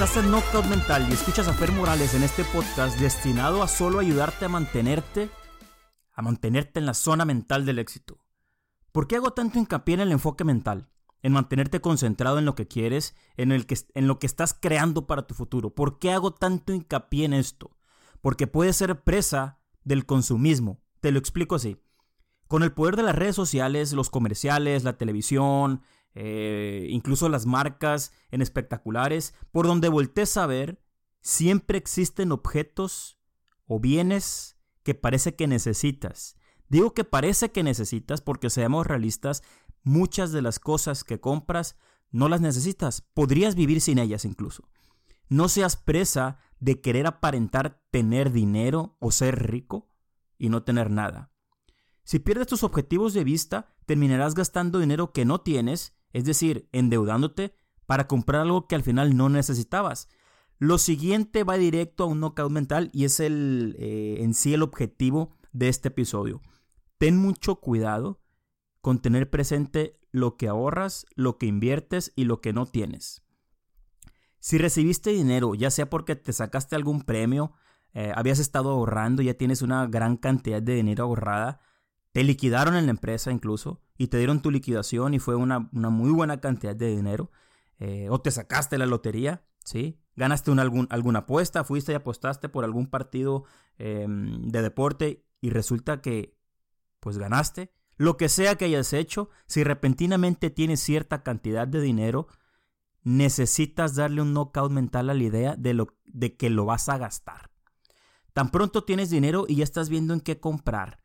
[0.00, 3.98] Estás en Knockout Mental y escuchas a Fer Morales en este podcast destinado a solo
[3.98, 5.28] ayudarte a mantenerte,
[6.12, 8.24] a mantenerte en la zona mental del éxito.
[8.92, 10.88] ¿Por qué hago tanto hincapié en el enfoque mental?
[11.20, 15.08] En mantenerte concentrado en lo que quieres, en, el que, en lo que estás creando
[15.08, 15.74] para tu futuro.
[15.74, 17.76] ¿Por qué hago tanto hincapié en esto?
[18.20, 20.80] Porque puedes ser presa del consumismo.
[21.00, 21.76] Te lo explico así.
[22.46, 25.82] Con el poder de las redes sociales, los comerciales, la televisión,
[26.14, 30.82] eh, incluso las marcas en espectaculares, por donde voltees a ver,
[31.20, 33.18] siempre existen objetos
[33.66, 36.36] o bienes que parece que necesitas.
[36.68, 39.42] Digo que parece que necesitas porque seamos realistas,
[39.82, 41.76] muchas de las cosas que compras
[42.10, 44.68] no las necesitas, podrías vivir sin ellas incluso.
[45.28, 49.90] No seas presa de querer aparentar tener dinero o ser rico
[50.38, 51.32] y no tener nada.
[52.02, 57.54] Si pierdes tus objetivos de vista, terminarás gastando dinero que no tienes es decir, endeudándote
[57.86, 60.08] para comprar algo que al final no necesitabas.
[60.58, 64.62] Lo siguiente va directo a un knockout mental y es el, eh, en sí el
[64.62, 66.42] objetivo de este episodio.
[66.98, 68.20] Ten mucho cuidado
[68.80, 73.22] con tener presente lo que ahorras, lo que inviertes y lo que no tienes.
[74.40, 77.52] Si recibiste dinero, ya sea porque te sacaste algún premio,
[77.92, 81.60] eh, habías estado ahorrando, ya tienes una gran cantidad de dinero ahorrada,
[82.12, 86.10] te liquidaron en la empresa incluso y te dieron tu liquidación y fue una, muy
[86.10, 87.30] buena cantidad de dinero.
[87.78, 90.00] Eh, o te sacaste la lotería, ¿sí?
[90.16, 93.44] Ganaste algún, alguna apuesta, fuiste y apostaste por algún partido
[93.76, 96.36] em, de deporte y resulta que
[97.00, 97.72] pues ganaste.
[97.96, 102.28] Lo que sea que hayas hecho, si repentinamente tienes cierta cantidad de dinero,
[103.02, 106.98] necesitas darle un knockout mental a la idea de, lo, de que lo vas a
[106.98, 107.50] gastar.
[108.32, 110.98] Tan pronto tienes dinero y ya estás viendo en qué comprar,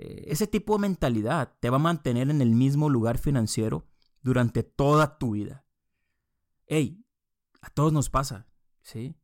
[0.00, 3.86] ese tipo de mentalidad te va a mantener en el mismo lugar financiero
[4.22, 5.64] durante toda tu vida.
[6.66, 7.04] Ey,
[7.60, 8.46] a todos nos pasa,
[8.82, 9.16] ¿sí?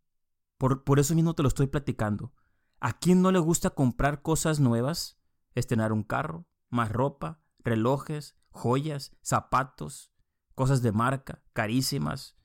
[0.59, 2.33] Por, por eso mismo te lo estoy platicando.
[2.81, 5.19] ¿A quién no le gusta comprar cosas nuevas?
[5.55, 10.12] Estrenar un carro, más ropa, relojes, joyas, zapatos,
[10.55, 12.37] cosas de marca, carísimas,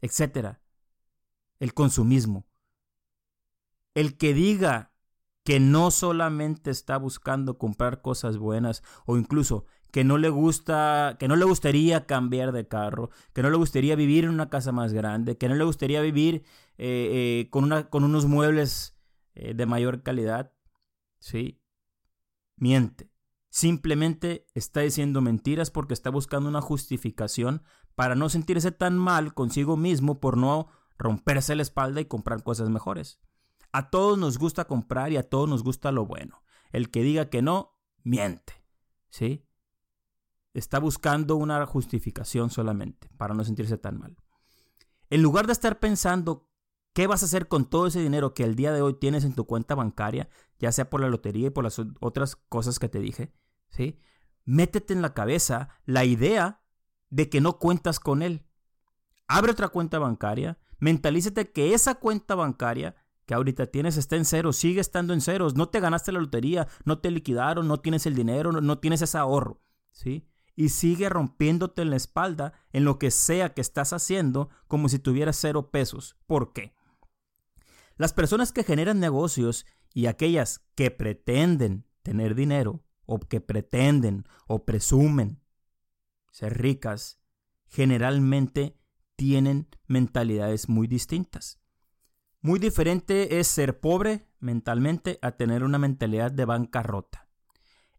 [0.00, 0.62] etcétera.
[1.58, 2.46] El consumismo.
[3.94, 4.92] El que diga
[5.46, 11.28] que no solamente está buscando comprar cosas buenas o incluso que no le gusta, que
[11.28, 14.92] no le gustaría cambiar de carro, que no le gustaría vivir en una casa más
[14.92, 16.42] grande, que no le gustaría vivir
[16.78, 18.98] eh, eh, con, una, con unos muebles
[19.36, 20.52] eh, de mayor calidad,
[21.20, 21.62] ¿sí?
[22.56, 23.12] Miente.
[23.48, 27.62] Simplemente está diciendo mentiras porque está buscando una justificación
[27.94, 30.66] para no sentirse tan mal consigo mismo por no
[30.98, 33.20] romperse la espalda y comprar cosas mejores.
[33.76, 36.42] A todos nos gusta comprar y a todos nos gusta lo bueno.
[36.72, 38.54] El que diga que no, miente.
[39.10, 39.46] ¿Sí?
[40.54, 44.16] Está buscando una justificación solamente para no sentirse tan mal.
[45.10, 46.48] En lugar de estar pensando
[46.94, 49.34] qué vas a hacer con todo ese dinero que el día de hoy tienes en
[49.34, 53.00] tu cuenta bancaria, ya sea por la lotería y por las otras cosas que te
[53.00, 53.34] dije,
[53.68, 54.00] ¿sí?
[54.46, 56.62] Métete en la cabeza la idea
[57.10, 58.46] de que no cuentas con él.
[59.28, 64.52] Abre otra cuenta bancaria, mentalízate que esa cuenta bancaria que ahorita tienes está en cero,
[64.52, 68.14] sigue estando en ceros, no te ganaste la lotería, no te liquidaron, no tienes el
[68.14, 69.60] dinero, no, tienes ese ahorro,
[69.90, 70.28] ¿sí?
[70.54, 74.98] Y sigue rompiéndote en la espalda en lo que sea que estás haciendo como si
[74.98, 76.16] tuvieras cero pesos.
[76.26, 76.74] ¿Por qué?
[77.96, 84.64] Las personas que generan negocios y aquellas que pretenden tener dinero o que pretenden o
[84.64, 85.42] presumen
[86.30, 87.18] ser ricas,
[87.66, 88.78] generalmente
[89.16, 91.58] tienen mentalidades muy distintas.
[92.46, 97.26] Muy diferente es ser pobre mentalmente a tener una mentalidad de bancarrota.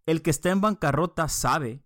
[0.05, 1.83] El que está en bancarrota sabe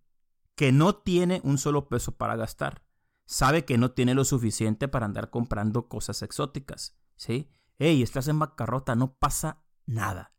[0.53, 2.83] que no tiene un solo peso para gastar.
[3.25, 6.95] Sabe que no tiene lo suficiente para andar comprando cosas exóticas.
[7.15, 7.49] ¿Sí?
[7.79, 10.31] Hey, estás en bancarrota, no pasa nada.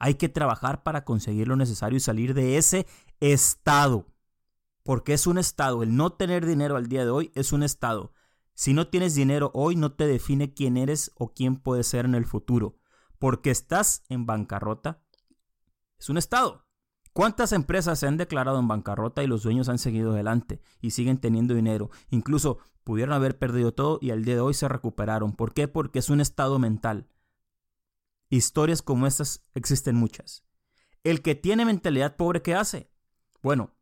[0.00, 2.88] Hay que trabajar para conseguir lo necesario y salir de ese
[3.20, 4.08] estado.
[4.82, 5.84] Porque es un estado.
[5.84, 8.12] El no tener dinero al día de hoy es un estado.
[8.56, 12.14] Si no tienes dinero hoy no te define quién eres o quién puedes ser en
[12.14, 12.78] el futuro,
[13.18, 15.02] porque estás en bancarrota.
[15.98, 16.66] Es un estado.
[17.12, 21.18] ¿Cuántas empresas se han declarado en bancarrota y los dueños han seguido adelante y siguen
[21.18, 21.90] teniendo dinero?
[22.08, 25.32] Incluso pudieron haber perdido todo y al día de hoy se recuperaron.
[25.32, 25.68] ¿Por qué?
[25.68, 27.10] Porque es un estado mental.
[28.30, 30.46] Historias como estas existen muchas.
[31.04, 32.90] El que tiene mentalidad pobre, ¿qué hace?
[33.42, 33.76] Bueno,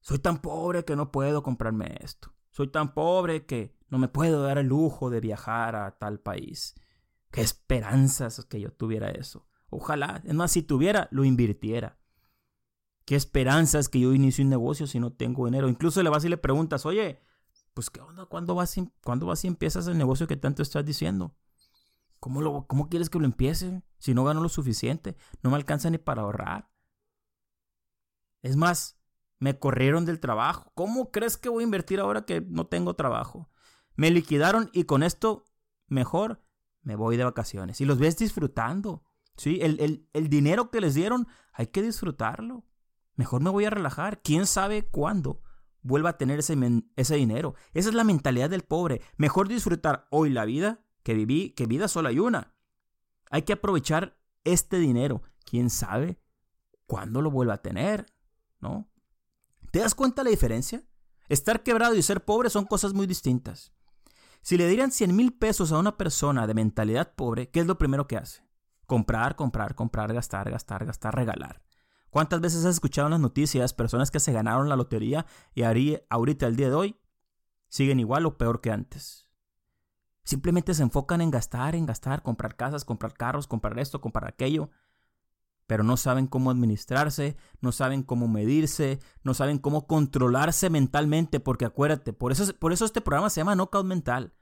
[0.00, 2.33] soy tan pobre que no puedo comprarme esto.
[2.54, 6.76] Soy tan pobre que no me puedo dar el lujo de viajar a tal país.
[7.32, 9.48] Qué esperanzas que yo tuviera eso.
[9.70, 11.98] Ojalá, es más, si tuviera, lo invirtiera.
[13.06, 15.68] Qué esperanzas que yo inicie un negocio si no tengo dinero.
[15.68, 17.20] Incluso le vas y le preguntas, oye,
[17.74, 18.26] pues ¿qué onda?
[18.26, 21.34] ¿Cuándo vas, y, ¿cuándo vas y empiezas el negocio que tanto estás diciendo?
[22.20, 23.82] ¿Cómo, lo, ¿Cómo quieres que lo empiece?
[23.98, 26.70] Si no gano lo suficiente, no me alcanza ni para ahorrar.
[28.42, 28.96] Es más,
[29.38, 30.70] me corrieron del trabajo.
[30.74, 33.50] ¿Cómo crees que voy a invertir ahora que no tengo trabajo?
[33.96, 35.44] Me liquidaron y con esto,
[35.86, 36.42] mejor,
[36.82, 37.80] me voy de vacaciones.
[37.80, 39.04] Y los ves disfrutando.
[39.36, 39.58] ¿sí?
[39.62, 42.64] El, el dinero que les dieron, hay que disfrutarlo.
[43.14, 44.20] Mejor me voy a relajar.
[44.22, 45.42] ¿Quién sabe cuándo?
[45.84, 46.56] vuelva a tener ese,
[46.96, 47.54] ese dinero.
[47.72, 49.02] Esa es la mentalidad del pobre.
[49.16, 52.56] Mejor disfrutar hoy la vida que viví, que vida solo hay una.
[53.30, 55.22] Hay que aprovechar este dinero.
[55.44, 56.18] ¿Quién sabe
[56.86, 58.06] cuándo lo vuelva a tener?
[58.60, 58.90] ¿No?
[59.74, 60.84] ¿Te das cuenta la diferencia?
[61.28, 63.72] Estar quebrado y ser pobre son cosas muy distintas.
[64.40, 67.76] Si le dieran 100 mil pesos a una persona de mentalidad pobre, ¿qué es lo
[67.76, 68.44] primero que hace?
[68.86, 71.60] Comprar, comprar, comprar, gastar, gastar, gastar, regalar.
[72.08, 76.46] ¿Cuántas veces has escuchado en las noticias personas que se ganaron la lotería y ahorita,
[76.46, 77.00] el día de hoy,
[77.66, 79.28] siguen igual o peor que antes?
[80.22, 84.70] Simplemente se enfocan en gastar, en gastar, comprar casas, comprar carros, comprar esto, comprar aquello,
[85.66, 91.64] pero no saben cómo administrarse, no saben cómo medirse, no saben cómo controlarse mentalmente, porque
[91.64, 94.34] acuérdate, por eso, por eso este programa se llama Knockout Mental.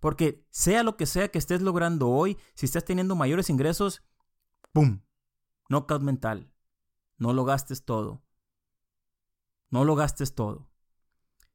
[0.00, 4.02] Porque sea lo que sea que estés logrando hoy, si estás teniendo mayores ingresos,
[4.72, 5.02] ¡pum!
[5.68, 6.52] Knockout mental.
[7.18, 8.24] No lo gastes todo.
[9.70, 10.68] No lo gastes todo.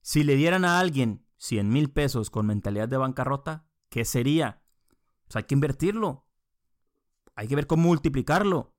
[0.02, 4.64] Si le dieran a alguien 100 mil pesos con mentalidad de bancarrota, ¿qué sería?
[5.26, 6.26] Pues hay que invertirlo.
[7.36, 8.77] Hay que ver cómo multiplicarlo.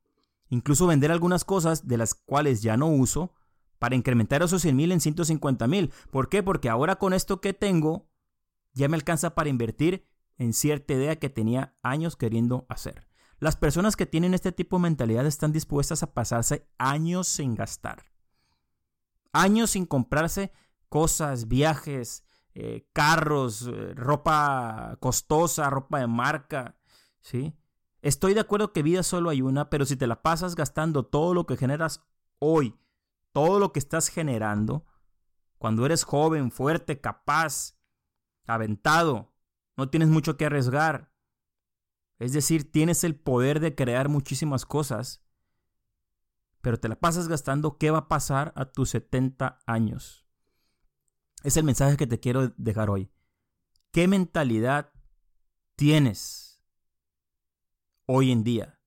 [0.48, 3.34] Incluso vender algunas cosas de las cuales ya no uso
[3.78, 5.92] para incrementar esos 100 mil en 150 mil.
[6.10, 6.42] ¿Por qué?
[6.42, 8.08] Porque ahora con esto que tengo
[8.72, 10.06] ya me alcanza para invertir
[10.36, 13.08] en cierta idea que tenía años queriendo hacer.
[13.40, 18.04] Las personas que tienen este tipo de mentalidad están dispuestas a pasarse años sin gastar.
[19.32, 20.52] Años sin comprarse
[20.88, 22.24] cosas, viajes,
[22.54, 26.76] eh, carros, eh, ropa costosa, ropa de marca.
[27.20, 27.54] ¿sí?
[28.08, 31.34] Estoy de acuerdo que vida solo hay una, pero si te la pasas gastando todo
[31.34, 32.06] lo que generas
[32.38, 32.74] hoy,
[33.32, 34.86] todo lo que estás generando,
[35.58, 37.78] cuando eres joven, fuerte, capaz,
[38.46, 39.34] aventado,
[39.76, 41.12] no tienes mucho que arriesgar,
[42.18, 45.22] es decir, tienes el poder de crear muchísimas cosas,
[46.62, 50.26] pero te la pasas gastando, ¿qué va a pasar a tus 70 años?
[51.42, 53.12] Es el mensaje que te quiero dejar hoy.
[53.92, 54.94] ¿Qué mentalidad
[55.76, 56.47] tienes
[58.08, 58.80] hoy en día?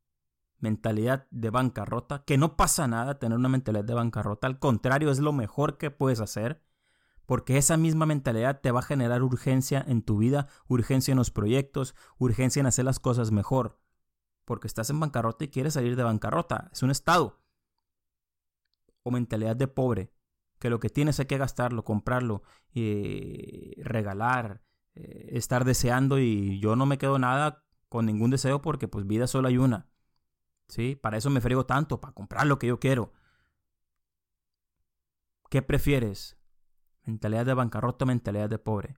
[0.60, 5.20] Mentalidad de bancarrota, que no pasa nada tener una mentalidad de bancarrota, al contrario, es
[5.20, 6.62] lo mejor que puedes hacer
[7.32, 11.32] porque esa misma mentalidad te va a generar urgencia en tu vida, urgencia en los
[11.32, 13.80] proyectos, urgencia en hacer las cosas mejor,
[14.44, 17.40] porque estás en bancarrota y quieres salir de bancarrota, es un estado.
[19.04, 20.12] O mentalidad de pobre,
[20.60, 24.62] que lo que tienes hay que gastarlo, comprarlo, y regalar,
[24.96, 29.28] eh, estar deseando y yo no me quedo nada con ningún deseo porque pues vida
[29.28, 29.86] solo hay una.
[30.70, 30.96] ¿Sí?
[30.96, 33.12] Para eso me frego tanto, para comprar lo que yo quiero.
[35.50, 36.38] ¿Qué prefieres?
[37.04, 38.96] Mentalidad de bancarrota, mentalidad de pobre.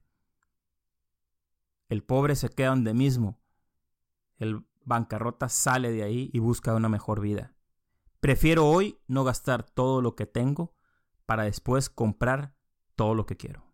[1.88, 3.40] El pobre se queda donde mismo.
[4.36, 7.52] El bancarrota sale de ahí y busca una mejor vida.
[8.20, 10.72] Prefiero hoy no gastar todo lo que tengo
[11.26, 12.54] para después comprar
[12.94, 13.64] todo lo que quiero.